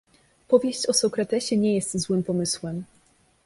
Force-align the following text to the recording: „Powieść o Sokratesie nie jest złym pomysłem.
„Powieść 0.47 0.85
o 0.85 0.93
Sokratesie 0.93 1.57
nie 1.57 1.75
jest 1.75 1.97
złym 1.97 2.23
pomysłem. 2.23 2.83